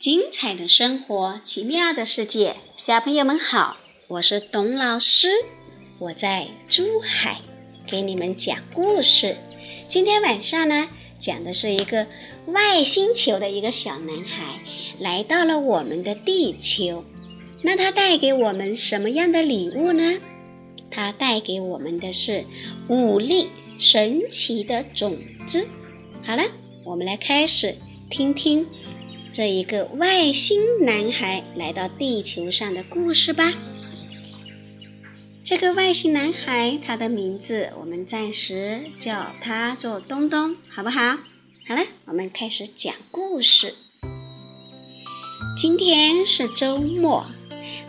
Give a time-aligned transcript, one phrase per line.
[0.00, 3.76] 精彩的生活，奇妙的世界，小朋友们好，
[4.08, 5.28] 我是董老师，
[5.98, 7.42] 我在珠海
[7.86, 9.36] 给你们讲故事。
[9.90, 12.06] 今天晚上呢，讲的是一个
[12.46, 14.60] 外星球的一个小男孩
[14.98, 17.04] 来到了我们的地球，
[17.62, 20.18] 那他带给我们什么样的礼物呢？
[20.90, 22.46] 他带给我们的是
[22.88, 25.68] 五粒神奇的种子。
[26.22, 26.44] 好了，
[26.86, 27.76] 我们来开始
[28.08, 28.66] 听听。
[29.40, 33.54] 这一个外星男孩来到地球上的故事吧。
[35.46, 41.16] 这个外星男孩，他的名字我们暂时叫他做东东，好不好？
[41.66, 43.76] 好了，我们开始讲故事。
[45.56, 47.24] 今天是周末，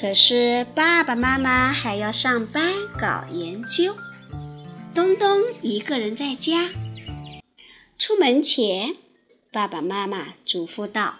[0.00, 3.96] 可是爸爸妈妈还要上班搞研究。
[4.94, 6.70] 东东一个人在家，
[7.98, 8.94] 出门前。
[9.50, 11.16] 爸爸妈妈嘱咐道：“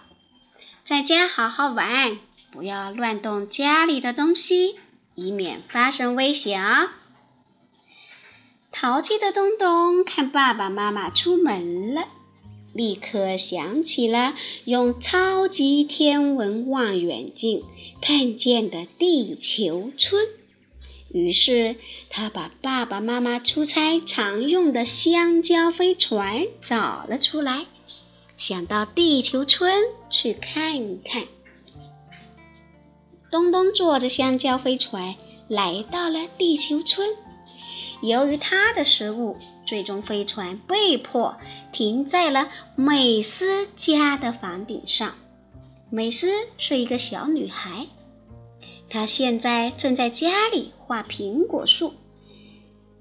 [0.85, 2.19] 在家好好玩，
[2.51, 4.75] 不要乱动家里的东西，
[5.15, 6.89] 以免发生危险哦！”
[8.69, 12.09] 淘气的东东看爸爸妈妈出门了，
[12.73, 14.33] 立刻想起了
[14.65, 17.63] 用超级天文望远镜
[18.01, 20.27] 看见的地球村，
[21.13, 21.77] 于是
[22.09, 27.67] 他把爸爸妈妈出差常用的香蕉飞船找了出来。
[28.43, 31.23] 想到地球村去看一看。
[33.31, 35.15] 东东坐着香蕉飞船
[35.47, 37.15] 来到了地球村。
[38.01, 41.37] 由于他的失误，最终飞船被迫
[41.71, 45.15] 停在了美斯家的房顶上。
[45.89, 46.27] 美斯
[46.57, 47.87] 是一个小女孩，
[48.89, 51.93] 她现在正在家里画苹果树，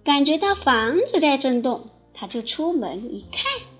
[0.05, 3.72] 感觉到房子在震动，她就出门一看。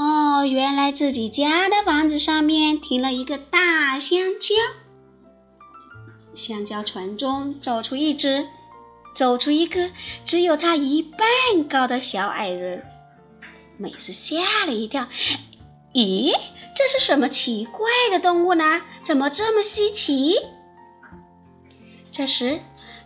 [0.00, 4.54] 哦，原来自己家的房子上面停了一个大香蕉。
[6.34, 8.46] 香蕉船中走出一只，
[9.14, 9.90] 走出一个
[10.24, 11.28] 只有他一半
[11.68, 12.82] 高的小矮人。
[13.76, 15.06] 美斯吓了一跳，
[15.92, 16.32] 咦，
[16.74, 18.80] 这是什么奇怪的动物呢？
[19.02, 20.34] 怎么这么稀奇？
[22.10, 22.60] 这时，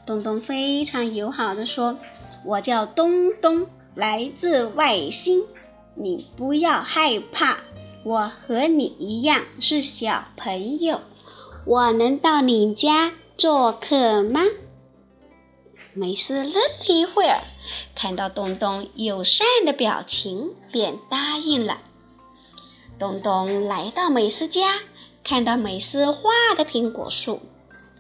[0.06, 1.99] 东东非常友好的说
[2.47, 3.66] ：“我叫东东，
[3.97, 5.43] 来自外星。”
[5.94, 7.59] 你不要害怕，
[8.05, 11.00] 我和你一样是小朋友。
[11.66, 14.43] 我能到你家做客吗？
[15.94, 17.44] 梅斯愣了一会儿，
[17.94, 21.78] 看到东东友善的表情，便答应了。
[22.99, 24.81] 东东来到美斯家，
[25.22, 27.41] 看到美斯画的苹果树，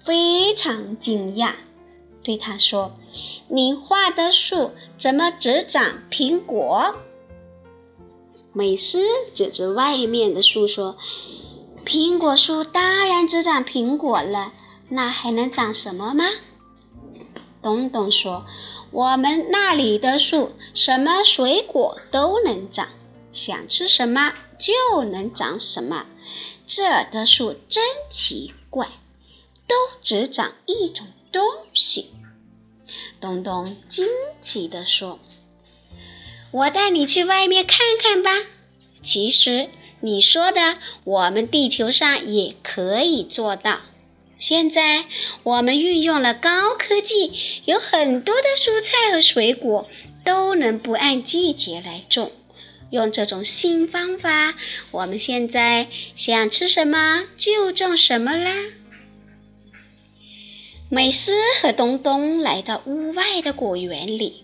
[0.04, 1.52] 非常惊讶，
[2.24, 2.92] 对他说
[3.48, 6.96] ：“你画的树怎么只长苹果？”
[8.56, 9.04] 美斯
[9.34, 10.96] 指着外面的树说
[11.84, 14.52] ：“苹果树当然只长苹果了，
[14.88, 16.24] 那还能长什么吗？”
[17.60, 18.46] 东东说
[18.92, 22.90] ：“我们那里的树什么水果都能长，
[23.32, 26.06] 想吃什么就能长什么。
[26.64, 28.86] 这儿的树真奇怪，
[29.66, 31.42] 都只长一种东
[31.72, 32.14] 西。”
[33.20, 34.06] 东东惊
[34.40, 35.18] 奇地说。
[36.54, 38.30] 我带你去外面看看吧。
[39.02, 39.68] 其实
[39.98, 43.80] 你说的，我们地球上也可以做到。
[44.38, 45.06] 现在
[45.42, 47.32] 我们运用了高科技，
[47.64, 49.88] 有很多的蔬菜和水果
[50.24, 52.30] 都能不按季节来种。
[52.88, 54.54] 用这种新方法，
[54.92, 58.52] 我们现在想吃什么就种什么啦。
[60.88, 64.43] 美斯和东东来到屋外的果园里。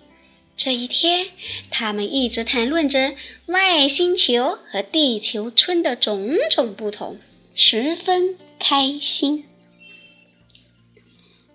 [0.57, 1.29] 这一天，
[1.71, 3.15] 他们一直谈论着
[3.47, 7.19] 外星球和地球村的种种不同，
[7.55, 9.47] 十分开心。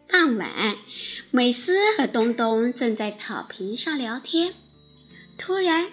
[0.08, 0.78] 傍晚，
[1.30, 4.54] 美斯和东东正在草坪上聊天，
[5.38, 5.90] 突然，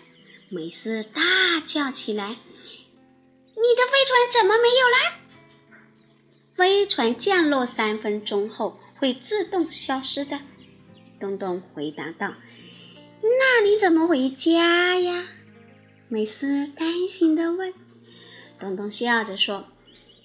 [0.49, 2.29] 美斯大叫起来
[3.53, 5.23] ：“你的飞船怎么没有了？”
[6.57, 10.39] 飞船降落三分钟后会自动消失的，
[11.19, 12.35] 东东回答道。
[13.23, 15.29] 那你怎么回家呀？
[16.09, 17.73] 美斯担心地问。
[18.59, 19.67] 东东笑着说：“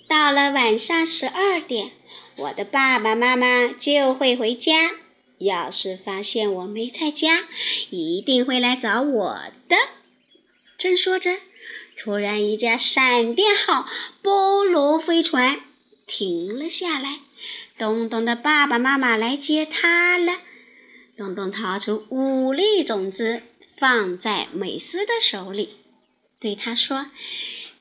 [0.10, 1.92] 到了晚上十二点，
[2.36, 4.92] 我的爸爸妈妈就会回家。
[5.38, 7.48] 要是发现我没在家，
[7.92, 9.38] 一定会来找我
[9.70, 9.76] 的。”
[10.80, 11.38] 正说着，
[11.96, 13.86] 突然一架闪电号
[14.22, 15.60] 波罗飞船
[16.08, 17.20] 停了下来。
[17.78, 20.34] 东东的爸爸妈妈来接他了。
[21.18, 23.42] 东东掏出五粒种子，
[23.80, 25.78] 放在美斯的手里，
[26.40, 27.08] 对他说：“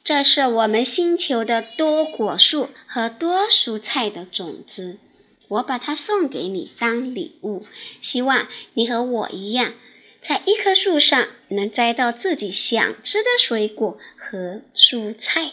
[0.03, 4.97] 这是我们星球的多果树和多蔬菜的种子，
[5.49, 7.67] 我把它送给你当礼物，
[8.00, 9.75] 希望你和我一样，
[10.23, 15.53] 在一棵树上能摘到自己想吃的水果和蔬菜。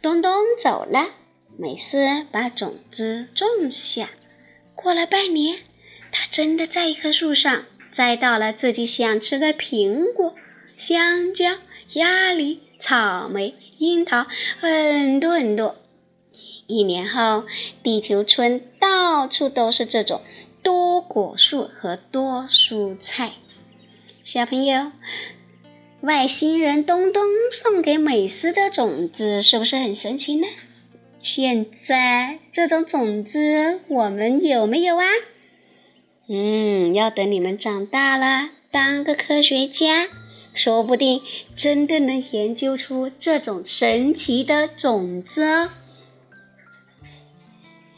[0.00, 1.08] 东东走了，
[1.58, 4.10] 美斯把种子种下。
[4.74, 5.58] 过了半年，
[6.12, 10.36] 他真的在一棵树上摘到了自己想吃的苹果、
[10.76, 11.56] 香蕉。
[11.94, 14.26] 鸭梨、草莓、樱桃，
[14.60, 15.76] 很多很多。
[16.66, 17.44] 一年后，
[17.82, 20.22] 地球村到处都是这种
[20.62, 23.32] 多果树和多蔬菜。
[24.24, 24.90] 小朋友，
[26.00, 30.46] 外星人东东送给美斯的种子是不是很神奇呢？
[31.20, 35.04] 现在这种种子我们有没有啊？
[36.28, 40.08] 嗯，要等你们长大了，当个科学家。
[40.54, 41.22] 说不定
[41.56, 45.70] 真的能研究出这种神奇的种子哦！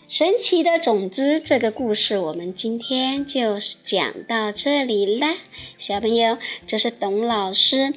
[0.07, 5.35] 神奇的种子这个故事，我们今天就讲到这里了。
[5.79, 6.39] 小朋友，
[6.69, 7.93] 这是董老师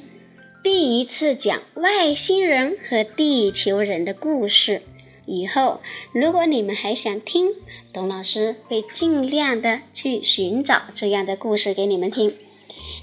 [0.64, 4.82] 第一次讲外星人和地球人的故事。
[5.28, 5.80] 以后
[6.12, 7.50] 如果你们还想听，
[7.92, 12.34] 董老师会尽量的去寻找这样的故事给你们听。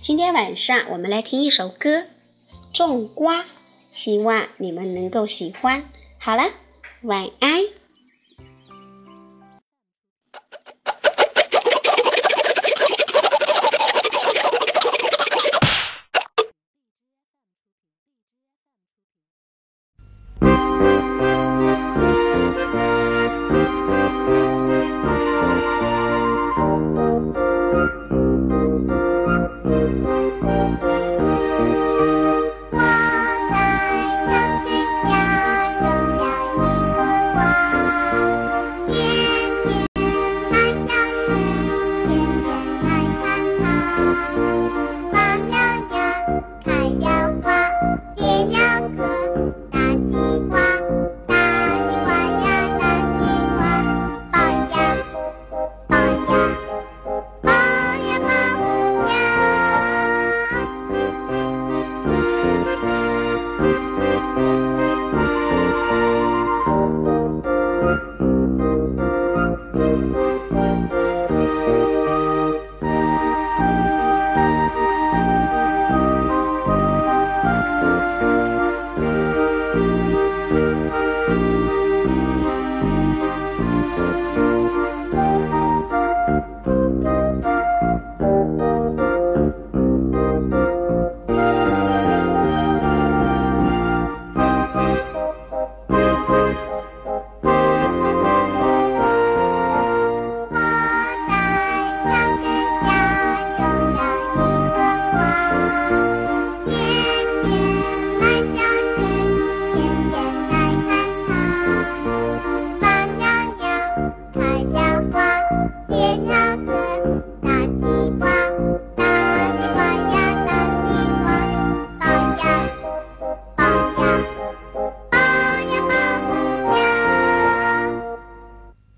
[0.01, 1.99] 今天晚上我们来听一首歌
[2.73, 3.41] 《种瓜》，
[3.93, 5.85] 希望你们能够喜欢。
[6.17, 6.43] 好了，
[7.03, 7.84] 晚安。